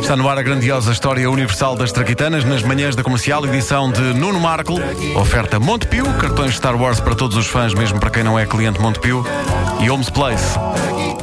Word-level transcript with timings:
Está 0.00 0.16
no 0.16 0.28
ar 0.28 0.38
a 0.38 0.42
grandiosa 0.42 0.92
história 0.92 1.28
universal 1.30 1.74
das 1.74 1.92
traquitanas, 1.92 2.44
nas 2.44 2.62
manhãs 2.62 2.94
da 2.94 3.02
comercial, 3.02 3.44
edição 3.44 3.90
de 3.90 4.00
Nuno 4.00 4.40
Marco. 4.40 4.74
Oferta 5.16 5.58
Montepio, 5.58 6.04
cartões 6.14 6.54
Star 6.54 6.80
Wars 6.80 7.00
para 7.00 7.14
todos 7.14 7.36
os 7.36 7.46
fãs, 7.46 7.74
mesmo 7.74 7.98
para 7.98 8.10
quem 8.10 8.22
não 8.22 8.38
é 8.38 8.46
cliente 8.46 8.80
Montepio. 8.80 9.24
E 9.80 9.90
Homes 9.90 10.10
Place. 10.10 10.58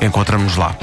Encontramos-nos 0.02 0.58
lá. 0.58 0.76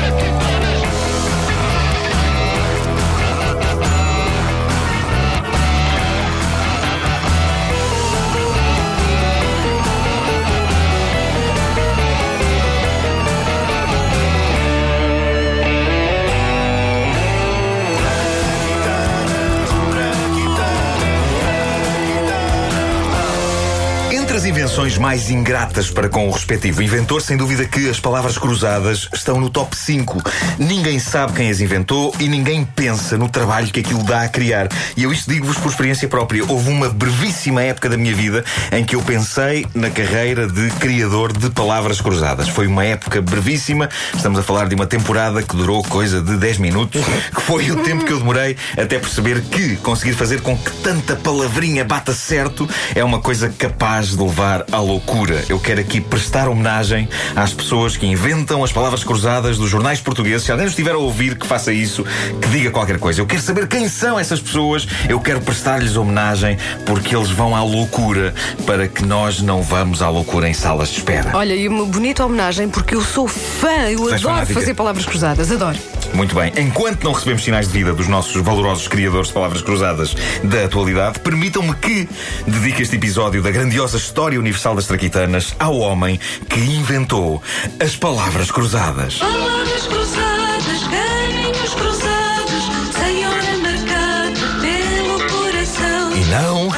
Entre 24.33 24.41
as 24.41 24.47
invenções 24.47 24.97
mais 24.97 25.29
ingratas 25.29 25.91
para 25.91 26.09
com 26.09 26.27
o 26.27 26.31
respectivo 26.31 26.81
inventor, 26.81 27.21
sem 27.21 27.37
dúvida 27.37 27.67
que 27.67 27.91
as 27.91 28.01
palavras 28.01 28.39
cruzadas 28.39 29.07
estão 29.13 29.39
no 29.39 29.51
top 29.51 29.77
5. 29.77 30.23
Ninguém 30.59 30.99
sabe 30.99 31.35
quem 31.35 31.51
as 31.51 31.61
inventou 31.61 32.15
e 32.19 32.27
ninguém 32.29 32.65
pensa 32.65 33.19
no 33.19 33.29
trabalho 33.29 33.71
que 33.71 33.81
aquilo 33.81 34.03
dá 34.05 34.23
a 34.23 34.29
criar. 34.31 34.69
E 34.97 35.03
eu 35.03 35.13
isto 35.13 35.31
digo-vos 35.31 35.59
por 35.59 35.71
experiência 35.71 36.09
própria. 36.09 36.43
Houve 36.49 36.71
uma 36.71 36.89
brevíssima 36.89 37.63
época 37.63 37.91
da 37.91 37.99
minha 37.99 38.15
vida 38.15 38.43
em 38.73 38.83
que 38.87 38.97
eu 38.97 39.03
pensei 39.03 39.67
na 39.75 39.91
carreira 39.91 40.47
de 40.49 40.71
criador 40.77 41.37
de 41.37 41.51
palavras 41.51 42.01
cruzadas. 42.01 42.49
Foi 42.49 42.67
uma 42.67 42.87
época 42.87 43.21
brevíssima, 43.21 43.91
estamos 44.15 44.39
a 44.39 44.43
falar 44.43 44.67
de 44.67 44.75
uma 44.75 44.87
temporada 44.87 45.43
que 45.43 45.55
durou 45.55 45.83
coisa 45.83 46.23
de 46.23 46.39
10 46.39 46.57
minutos, 46.57 47.05
que 47.35 47.41
foi 47.43 47.71
o 47.71 47.83
tempo 47.83 48.07
que 48.07 48.13
eu 48.15 48.19
demorei 48.19 48.57
até 48.79 48.99
perceber 48.99 49.43
que 49.43 49.77
conseguir 49.77 50.15
fazer 50.15 50.41
com 50.41 50.57
que 50.57 50.71
tanta 50.77 51.17
palavrinha 51.17 51.85
bata 51.85 52.15
certo 52.15 52.67
é 52.95 53.05
uma 53.05 53.21
coisa 53.21 53.51
capaz 53.51 54.17
de 54.17 54.22
levar 54.25 54.65
à 54.71 54.79
loucura. 54.79 55.45
Eu 55.49 55.59
quero 55.59 55.81
aqui 55.81 56.01
prestar 56.01 56.49
homenagem 56.49 57.09
às 57.35 57.53
pessoas 57.53 57.97
que 57.97 58.07
inventam 58.07 58.63
as 58.63 58.73
palavras 58.73 59.05
cruzadas 59.05 59.59
dos 59.59 59.71
jornais 59.71 60.01
portugueses. 60.01 60.45
Se 60.45 60.53
alguém 60.53 60.67
estiver 60.67 60.93
a 60.93 60.99
ouvir 60.99 61.37
que 61.37 61.47
faça 61.47 61.73
isso, 61.73 62.05
que 62.41 62.49
diga 62.49 62.71
qualquer 62.71 62.99
coisa. 62.99 63.21
Eu 63.21 63.27
quero 63.27 63.43
saber 63.43 63.69
quem 63.69 63.89
são 63.89 64.19
essas 64.19 64.41
pessoas. 64.41 64.87
Eu 65.09 65.21
quero 65.21 65.41
prestar-lhes 65.41 65.97
homenagem 65.97 66.59
porque 66.87 67.15
eles 67.15 67.31
vão 67.31 67.55
à 67.55 67.63
loucura 67.63 68.35
para 68.67 68.89
que 68.89 69.05
nós 69.05 69.41
não 69.41 69.63
vamos 69.63 70.03
à 70.03 70.09
loucura 70.09 70.49
em 70.49 70.55
salas 70.55 70.89
de 70.89 70.99
espera. 70.99 71.31
Olha, 71.35 71.55
e 71.55 71.69
uma 71.69 71.85
bonita 71.85 72.25
homenagem 72.25 72.69
porque 72.69 72.95
eu 72.95 73.03
sou 73.03 73.29
fã, 73.29 73.89
eu 73.91 74.07
adoro 74.07 74.21
fanática? 74.21 74.55
fazer 74.55 74.75
palavras 74.75 75.05
cruzadas, 75.05 75.51
adoro. 75.51 75.79
Muito 76.15 76.35
bem. 76.35 76.53
Enquanto 76.59 77.05
não 77.05 77.13
recebemos 77.13 77.43
sinais 77.43 77.67
de 77.69 77.73
vida 77.73 77.93
dos 77.93 78.07
nossos 78.07 78.41
valorosos 78.43 78.87
criadores 78.87 79.29
de 79.29 79.35
palavras 79.35 79.63
cruzadas 79.63 80.15
da 80.45 80.65
atualidade, 80.65 81.19
permitam-me 81.21 81.75
que 81.75 82.09
dedique 82.47 82.83
este 82.83 82.97
episódio 82.97 83.43
da 83.43 83.51
grandiosa 83.51 83.97
história 83.97 84.39
universal 84.39 84.75
das 84.75 84.87
traquitanas 84.87 85.55
ao 85.59 85.79
homem 85.79 86.21
que 86.49 86.61
inventou 86.61 87.43
as 87.81 87.97
palavras 87.97 88.51
cruzadas. 88.51 89.19
Palavras 89.19 89.87
cruzadas, 89.87 90.83
caminhos 90.85 91.75
cruzados, 91.75 92.65
sem 92.95 93.27
hora 93.27 93.59
marcada 93.59 94.61
pelo 94.61 95.19
coração. 95.31 96.17
E 96.17 96.25
não, 96.27 96.69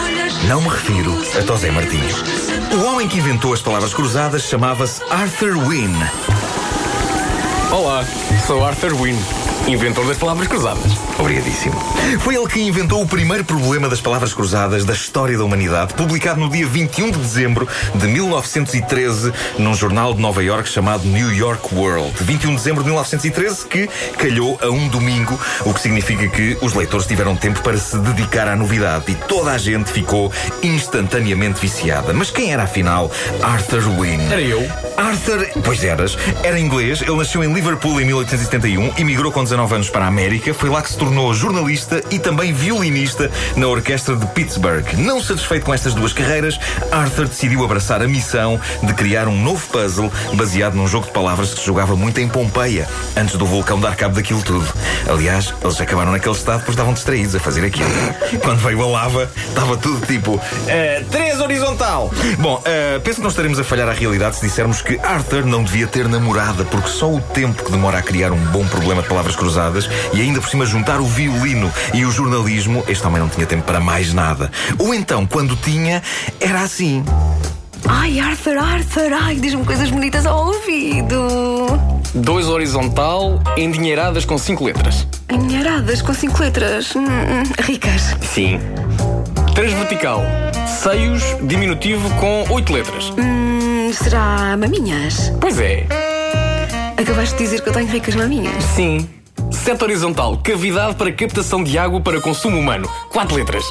não 0.48 0.60
me 0.62 0.68
refiro 0.68 1.12
a 1.38 1.42
Tosé 1.42 1.70
Martins. 1.70 2.14
O 2.72 2.84
homem 2.84 3.08
que 3.08 3.18
inventou 3.18 3.52
as 3.52 3.60
palavras 3.60 3.92
cruzadas 3.92 4.42
chamava-se 4.44 5.02
Arthur 5.10 5.56
Wynne. 5.58 6.10
Olá, 7.72 8.04
sou 8.40 8.64
Arthur 8.64 8.94
Wynne, 8.94 9.18
inventor 9.66 10.06
das 10.06 10.18
palavras 10.18 10.46
cruzadas. 10.46 10.92
Obrigadíssimo. 11.18 11.74
Foi 12.20 12.34
ele 12.34 12.46
que 12.46 12.60
inventou 12.60 13.02
o 13.02 13.06
primeiro 13.06 13.44
problema 13.44 13.88
das 13.88 14.00
palavras 14.00 14.34
cruzadas 14.34 14.84
da 14.84 14.92
história 14.92 15.38
da 15.38 15.44
humanidade, 15.44 15.94
publicado 15.94 16.38
no 16.38 16.50
dia 16.50 16.66
21 16.66 17.10
de 17.10 17.18
dezembro 17.18 17.66
de 17.94 18.06
1913 18.06 19.32
num 19.58 19.74
jornal 19.74 20.12
de 20.12 20.20
Nova 20.20 20.42
York 20.44 20.68
chamado 20.68 21.04
New 21.04 21.32
York 21.32 21.74
World. 21.74 22.12
21 22.20 22.50
de 22.50 22.56
dezembro 22.56 22.82
de 22.82 22.90
1913, 22.90 23.66
que 23.66 23.88
calhou 24.18 24.58
a 24.62 24.68
um 24.68 24.86
domingo, 24.88 25.38
o 25.64 25.72
que 25.72 25.80
significa 25.80 26.28
que 26.28 26.58
os 26.60 26.74
leitores 26.74 27.06
tiveram 27.06 27.34
tempo 27.34 27.62
para 27.62 27.78
se 27.78 27.96
dedicar 27.98 28.46
à 28.48 28.56
novidade 28.56 29.10
e 29.10 29.14
toda 29.14 29.52
a 29.52 29.58
gente 29.58 29.90
ficou 29.90 30.30
instantaneamente 30.62 31.60
viciada. 31.60 32.12
Mas 32.12 32.30
quem 32.30 32.52
era 32.52 32.64
afinal 32.64 33.10
Arthur 33.42 33.88
Wynne? 33.98 34.24
Era 34.30 34.42
eu. 34.42 34.62
Arthur, 34.96 35.48
pois 35.64 35.82
eras, 35.82 36.18
era 36.42 36.60
inglês, 36.60 37.00
ele 37.00 37.16
nasceu 37.16 37.42
em 37.42 37.52
Liverpool 37.52 38.00
em 38.00 38.04
1871, 38.04 38.92
emigrou 38.98 39.32
com 39.32 39.42
19 39.42 39.53
anos 39.54 39.88
para 39.88 40.04
a 40.04 40.08
América, 40.08 40.52
foi 40.52 40.68
lá 40.68 40.82
que 40.82 40.90
se 40.90 40.98
tornou 40.98 41.32
jornalista 41.32 42.02
e 42.10 42.18
também 42.18 42.52
violinista 42.52 43.30
na 43.56 43.68
orquestra 43.68 44.16
de 44.16 44.26
Pittsburgh. 44.26 44.84
Não 44.98 45.20
satisfeito 45.20 45.64
com 45.64 45.72
estas 45.72 45.94
duas 45.94 46.12
carreiras, 46.12 46.58
Arthur 46.90 47.28
decidiu 47.28 47.64
abraçar 47.64 48.02
a 48.02 48.08
missão 48.08 48.60
de 48.82 48.92
criar 48.94 49.28
um 49.28 49.40
novo 49.40 49.66
puzzle 49.68 50.10
baseado 50.34 50.74
num 50.74 50.88
jogo 50.88 51.06
de 51.06 51.12
palavras 51.12 51.54
que 51.54 51.60
se 51.60 51.66
jogava 51.66 51.94
muito 51.94 52.20
em 52.20 52.28
Pompeia, 52.28 52.88
antes 53.16 53.36
do 53.36 53.46
vulcão 53.46 53.78
dar 53.78 53.94
cabo 53.94 54.14
daquilo 54.14 54.42
tudo. 54.42 54.66
Aliás, 55.08 55.54
eles 55.62 55.80
acabaram 55.80 56.10
naquele 56.10 56.34
estado 56.34 56.58
porque 56.58 56.72
estavam 56.72 56.92
distraídos 56.92 57.34
a 57.34 57.40
fazer 57.40 57.64
aquilo. 57.64 57.88
Quando 58.42 58.58
veio 58.58 58.82
a 58.82 58.86
lava, 58.86 59.30
estava 59.48 59.76
tudo 59.76 60.04
tipo 60.06 60.40
eh, 60.66 61.04
três 61.10 61.40
horizontal. 61.40 62.10
Bom, 62.38 62.60
eh, 62.64 63.00
penso 63.04 63.16
que 63.16 63.22
não 63.22 63.30
estaremos 63.30 63.58
a 63.58 63.64
falhar 63.64 63.88
à 63.88 63.92
realidade 63.92 64.36
se 64.36 64.46
dissermos 64.46 64.82
que 64.82 64.98
Arthur 64.98 65.46
não 65.46 65.62
devia 65.62 65.86
ter 65.86 66.08
namorada, 66.08 66.64
porque 66.64 66.88
só 66.88 67.12
o 67.12 67.20
tempo 67.20 67.64
que 67.64 67.70
demora 67.70 67.98
a 67.98 68.02
criar 68.02 68.32
um 68.32 68.44
bom 68.46 68.66
problema 68.66 69.02
de 69.02 69.08
palavras 69.08 69.36
cruzadas 69.44 69.90
e 70.14 70.22
ainda 70.22 70.40
por 70.40 70.48
cima 70.48 70.64
juntar 70.64 71.00
o 71.00 71.04
violino 71.04 71.70
e 71.92 72.06
o 72.06 72.10
jornalismo, 72.10 72.82
este 72.88 73.06
homem 73.06 73.20
não 73.20 73.28
tinha 73.28 73.46
tempo 73.46 73.62
para 73.62 73.78
mais 73.78 74.14
nada. 74.14 74.50
Ou 74.78 74.94
então, 74.94 75.26
quando 75.26 75.54
tinha, 75.54 76.02
era 76.40 76.62
assim. 76.62 77.04
Ai, 77.86 78.18
Arthur, 78.18 78.56
Arthur, 78.56 79.12
ai, 79.12 79.34
diz-me 79.36 79.62
coisas 79.62 79.90
bonitas 79.90 80.24
ao 80.24 80.46
ouvido. 80.46 81.18
Dois 82.14 82.46
horizontal, 82.46 83.38
endinheiradas 83.58 84.24
com 84.24 84.38
cinco 84.38 84.64
letras. 84.64 85.06
Enharadas 85.30 86.00
com 86.00 86.14
cinco 86.14 86.40
letras. 86.42 86.96
Hum, 86.96 87.04
hum, 87.04 87.42
ricas. 87.62 88.16
Sim. 88.22 88.58
Três 89.54 89.74
vertical, 89.74 90.22
seios, 90.82 91.22
diminutivo 91.42 92.08
com 92.14 92.46
oito 92.50 92.72
letras. 92.72 93.12
Hum, 93.18 93.92
será 93.92 94.56
maminhas? 94.56 95.30
Pois 95.38 95.60
é. 95.60 95.86
Acabaste 96.96 97.36
de 97.36 97.44
dizer 97.44 97.60
que 97.60 97.68
eu 97.68 97.72
tenho 97.74 97.86
ricas 97.88 98.14
maminhas. 98.14 98.64
Sim. 98.74 99.06
Sete 99.64 99.82
horizontal, 99.82 100.38
cavidade 100.44 100.94
para 100.94 101.10
captação 101.10 101.64
de 101.64 101.78
água 101.78 101.98
para 101.98 102.20
consumo 102.20 102.58
humano. 102.58 102.86
Quatro 103.08 103.34
letras. 103.34 103.64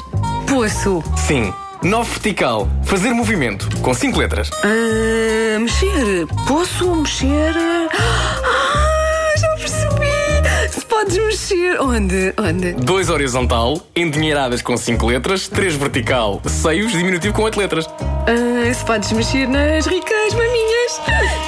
Poço. 0.44 1.04
Sim. 1.16 1.54
Nove 1.84 2.10
vertical, 2.10 2.68
fazer 2.82 3.10
movimento, 3.10 3.68
com 3.80 3.94
cinco 3.94 4.18
letras. 4.18 4.50
Ah, 4.64 5.58
mexer. 5.60 6.26
Poço 6.48 6.96
mexer. 6.96 7.54
Ah, 7.92 9.34
já 9.38 9.48
percebi. 9.50 10.72
Se 10.72 10.84
podes 10.84 11.16
mexer. 11.16 11.80
Onde? 11.80 12.34
Onde? 12.38 12.72
Dois 12.72 13.08
horizontal, 13.08 13.80
endinheiradas 13.94 14.62
com 14.62 14.76
cinco 14.76 15.06
letras. 15.06 15.46
Três 15.46 15.76
vertical, 15.76 16.42
seios, 16.44 16.90
diminutivo 16.90 17.32
com 17.32 17.42
oito 17.42 17.60
letras. 17.60 17.86
Ah, 18.00 18.74
se 18.74 18.84
podes 18.84 19.12
mexer 19.12 19.46
nas 19.46 19.86
ricas 19.86 20.34
maminhas. 20.34 21.00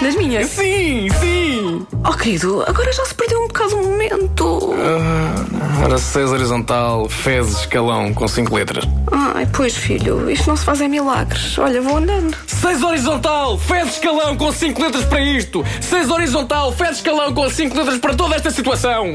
Nas 0.02 0.14
minhas. 0.14 0.50
Sim, 0.50 1.08
sim. 1.18 1.86
Oh, 2.04 2.12
querido, 2.12 2.62
agora 2.64 2.92
já 2.92 3.04
se 3.06 3.14
perdeu 3.14 3.45
momento. 4.10 4.74
Ora, 5.84 5.98
seis 5.98 6.30
horizontal, 6.30 7.08
fezes, 7.08 7.60
escalão, 7.60 8.12
com 8.12 8.26
cinco 8.26 8.54
letras. 8.54 8.84
Ai, 9.12 9.46
pois, 9.52 9.76
filho, 9.76 10.30
isto 10.30 10.48
não 10.48 10.56
se 10.56 10.64
faz 10.64 10.80
em 10.80 10.88
milagres. 10.88 11.58
Olha, 11.58 11.80
vou 11.80 11.98
andando. 11.98 12.36
Seis 12.46 12.82
horizontal, 12.82 13.58
fezes, 13.58 13.94
escalão, 13.94 14.36
com 14.36 14.50
cinco 14.52 14.82
letras 14.82 15.04
para 15.04 15.20
isto. 15.20 15.64
Seis 15.80 16.10
horizontal, 16.10 16.72
fezes, 16.72 16.96
escalão, 16.96 17.32
com 17.32 17.48
cinco 17.50 17.76
letras 17.76 17.98
para 17.98 18.14
toda 18.14 18.34
esta 18.36 18.50
situação. 18.50 19.14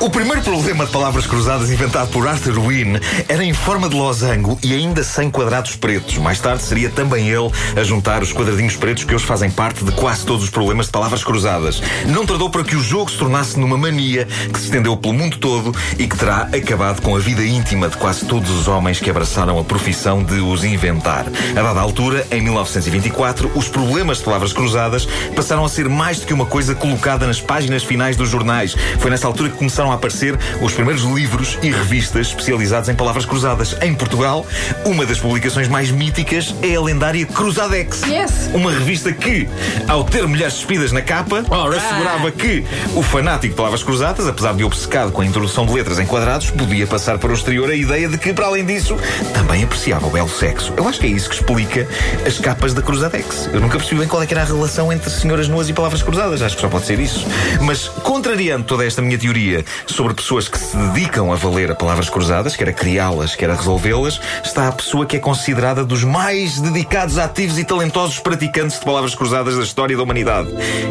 O 0.00 0.08
primeiro 0.08 0.40
problema 0.42 0.86
de 0.86 0.92
palavras 0.92 1.26
cruzadas 1.26 1.70
inventado 1.70 2.08
por 2.10 2.28
Arthur 2.28 2.56
Wynne 2.60 3.00
era 3.28 3.42
em 3.42 3.52
forma 3.52 3.88
de 3.88 3.96
losango 3.96 4.56
e 4.62 4.72
ainda 4.72 5.02
sem 5.02 5.28
quadrados 5.28 5.74
pretos. 5.74 6.18
Mais 6.18 6.38
tarde 6.38 6.62
seria 6.62 6.88
também 6.88 7.28
ele 7.28 7.50
a 7.76 7.82
juntar 7.82 8.22
os 8.22 8.32
quadradinhos 8.32 8.76
pretos 8.76 9.02
que 9.02 9.12
hoje 9.12 9.26
fazem 9.26 9.50
parte 9.50 9.84
de 9.84 9.90
quase 9.90 10.24
todos 10.24 10.44
os 10.44 10.50
problemas 10.50 10.86
de 10.86 10.92
palavras 10.92 11.24
cruzadas. 11.24 11.82
Não 12.06 12.24
tardou 12.24 12.48
para 12.48 12.62
que 12.62 12.76
o 12.76 12.82
jogo 12.82 13.10
se 13.10 13.16
tornasse 13.16 13.58
numa 13.58 13.76
mania 13.76 14.24
que 14.52 14.58
se 14.60 14.66
estendeu 14.66 14.96
pelo 14.96 15.14
mundo 15.14 15.36
todo 15.38 15.74
e 15.98 16.06
que 16.06 16.16
terá 16.16 16.42
acabado 16.42 17.02
com 17.02 17.16
a 17.16 17.18
vida 17.18 17.44
íntima 17.44 17.88
de 17.88 17.96
quase 17.96 18.24
todos 18.24 18.50
os 18.50 18.68
homens 18.68 19.00
que 19.00 19.10
abraçaram 19.10 19.58
a 19.58 19.64
profissão 19.64 20.22
de 20.22 20.38
os 20.38 20.62
inventar. 20.62 21.26
A 21.56 21.62
dada 21.62 21.80
altura, 21.80 22.24
em 22.30 22.40
1924, 22.40 23.50
os 23.52 23.68
problemas 23.68 24.18
de 24.18 24.24
palavras 24.24 24.52
cruzadas 24.52 25.08
passaram 25.34 25.64
a 25.64 25.68
ser 25.68 25.88
mais 25.88 26.20
do 26.20 26.26
que 26.26 26.32
uma 26.32 26.46
coisa 26.46 26.72
colocada 26.76 27.26
nas 27.26 27.40
páginas 27.40 27.82
finais 27.82 28.16
dos 28.16 28.28
jornais. 28.28 28.76
Foi 29.00 29.10
nessa 29.10 29.26
altura 29.26 29.50
que 29.50 29.56
começaram 29.56 29.87
começaram 29.88 29.92
a 29.92 29.94
aparecer 29.94 30.38
os 30.60 30.72
primeiros 30.72 31.02
livros 31.02 31.58
e 31.62 31.70
revistas 31.70 32.28
especializados 32.28 32.88
em 32.88 32.94
palavras 32.94 33.24
cruzadas. 33.24 33.76
Em 33.80 33.94
Portugal, 33.94 34.46
uma 34.84 35.06
das 35.06 35.18
publicações 35.18 35.68
mais 35.68 35.90
míticas 35.90 36.54
é 36.62 36.74
a 36.74 36.80
lendária 36.80 37.24
Cruzadex. 37.26 38.02
Yes. 38.02 38.50
Uma 38.52 38.70
revista 38.70 39.12
que, 39.12 39.48
ao 39.86 40.04
ter 40.04 40.26
mulheres 40.26 40.54
despidas 40.54 40.92
na 40.92 41.00
capa, 41.00 41.44
assegurava 41.76 42.30
que 42.30 42.64
o 42.94 43.02
fanático 43.02 43.52
de 43.52 43.56
palavras 43.56 43.82
cruzadas, 43.82 44.26
apesar 44.26 44.54
de 44.54 44.64
obcecado 44.64 45.12
com 45.12 45.22
a 45.22 45.26
introdução 45.26 45.64
de 45.64 45.72
letras 45.72 45.98
em 45.98 46.06
quadrados, 46.06 46.50
podia 46.50 46.86
passar 46.86 47.18
para 47.18 47.30
o 47.30 47.34
exterior 47.34 47.70
a 47.70 47.74
ideia 47.74 48.08
de 48.08 48.18
que, 48.18 48.32
para 48.32 48.46
além 48.46 48.64
disso, 48.64 48.96
também 49.32 49.64
apreciava 49.64 50.06
o 50.06 50.10
belo 50.10 50.28
sexo. 50.28 50.72
Eu 50.76 50.86
acho 50.88 51.00
que 51.00 51.06
é 51.06 51.10
isso 51.10 51.28
que 51.28 51.36
explica 51.36 51.86
as 52.26 52.38
capas 52.38 52.74
da 52.74 52.82
Cruzadex. 52.82 53.48
Eu 53.52 53.60
nunca 53.60 53.78
percebi 53.78 54.00
bem 54.00 54.08
qual 54.08 54.22
é 54.22 54.26
que 54.26 54.34
era 54.34 54.42
a 54.42 54.46
relação 54.46 54.92
entre 54.92 55.08
senhoras 55.10 55.48
nuas 55.48 55.68
e 55.68 55.72
palavras 55.72 56.02
cruzadas. 56.02 56.42
Acho 56.42 56.56
que 56.56 56.62
só 56.62 56.68
pode 56.68 56.86
ser 56.86 56.98
isso. 56.98 57.26
Mas, 57.62 57.88
contrariando 57.88 58.64
toda 58.64 58.84
esta 58.84 59.00
minha 59.00 59.18
teoria 59.18 59.64
sobre 59.86 60.14
pessoas 60.14 60.48
que 60.48 60.58
se 60.58 60.76
dedicam 60.76 61.32
a 61.32 61.36
valer 61.36 61.70
a 61.70 61.74
palavras 61.74 62.08
cruzadas, 62.08 62.56
quer 62.56 62.68
a 62.68 62.72
criá-las, 62.72 63.34
quer 63.34 63.50
a 63.50 63.54
resolvê-las, 63.54 64.20
está 64.44 64.68
a 64.68 64.72
pessoa 64.72 65.06
que 65.06 65.16
é 65.16 65.20
considerada 65.20 65.84
dos 65.84 66.04
mais 66.04 66.60
dedicados, 66.60 67.18
ativos 67.18 67.58
e 67.58 67.64
talentosos 67.64 68.18
praticantes 68.18 68.78
de 68.78 68.84
palavras 68.84 69.14
cruzadas 69.14 69.56
da 69.56 69.62
história 69.62 69.96
da 69.96 70.02
humanidade, 70.02 70.48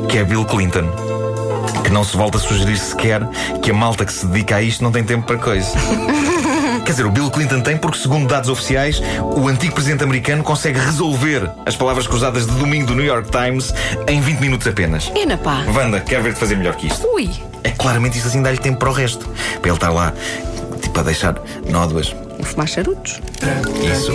que 0.10 0.18
é 0.18 0.24
Bill 0.24 0.46
Clinton. 0.46 0.90
Que 1.84 1.90
não 1.90 2.04
se 2.04 2.18
volta 2.18 2.38
a 2.38 2.42
sugerir 2.42 2.78
sequer 2.78 3.22
que 3.62 3.72
a 3.72 3.74
malta 3.74 4.06
que 4.06 4.12
se 4.12 4.26
dedica 4.26 4.58
a 4.58 4.62
isto 4.62 4.84
não 4.84 4.92
tem 4.92 5.04
tempo 5.04 5.26
para 5.26 5.38
coisa. 5.38 5.72
Quer 6.88 6.92
dizer, 6.92 7.06
o 7.06 7.12
Bill 7.12 7.30
Clinton 7.30 7.60
tem 7.60 7.76
porque, 7.76 7.98
segundo 7.98 8.28
dados 8.30 8.50
oficiais, 8.50 9.02
o 9.22 9.50
antigo 9.50 9.74
presidente 9.74 10.06
americano 10.06 10.42
consegue 10.42 10.80
resolver 10.80 11.52
as 11.66 11.76
palavras 11.76 12.08
cruzadas 12.08 12.48
de 12.48 12.54
domingo 12.54 12.88
do 12.88 12.96
New 12.96 13.04
York 13.04 13.30
Times 13.30 13.74
em 14.08 14.22
20 14.22 14.40
minutos 14.40 14.68
apenas. 14.68 15.12
É 15.14 15.26
na 15.26 15.38
pá. 15.38 15.66
Wanda, 15.68 16.00
quer 16.00 16.22
ver-te 16.22 16.40
fazer 16.40 16.56
melhor 16.56 16.76
que 16.76 16.88
isto? 16.88 17.06
Ui. 17.14 17.30
É 17.68 17.72
claramente 17.72 18.18
isto 18.18 18.30
assim 18.30 18.42
dá-lhe 18.42 18.58
tempo 18.58 18.80
para 18.80 18.90
o 18.90 18.94
resto. 18.94 19.28
Para 19.60 19.70
ele 19.70 19.76
estar 19.76 19.90
lá, 19.90 20.14
tipo, 20.82 20.98
a 20.98 21.04
deixar 21.04 21.36
nódoas. 21.70 22.16
Vou 22.38 22.46
fumar 22.46 22.66
charutos. 22.66 23.20
Isso. 23.84 24.14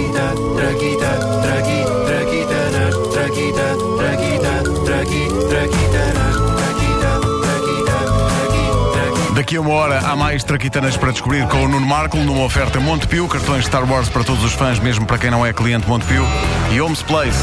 Daqui 9.35 9.57
a 9.57 9.61
uma 9.61 9.73
hora 9.73 9.99
há 9.99 10.17
mais 10.17 10.45
traquitanas 10.45 10.97
para 10.97 11.11
descobrir 11.11 11.47
com 11.49 11.65
o 11.65 11.69
Nuno 11.69 11.87
Marco 11.87 12.17
numa 12.17 12.45
oferta 12.45 12.81
Montepio, 12.81 13.29
cartões 13.29 13.67
Star 13.67 13.91
Wars 13.91 14.09
para 14.09 14.25
todos 14.25 14.43
os 14.45 14.53
fãs, 14.53 14.79
mesmo 14.79 15.05
para 15.05 15.19
quem 15.19 15.31
não 15.31 15.45
é 15.45 15.53
cliente 15.53 15.87
Montepio, 15.87 16.25
e 16.71 16.81
Homes 16.81 17.03
Place. 17.03 17.39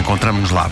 Encontramos-nos 0.00 0.50
lá. 0.50 0.68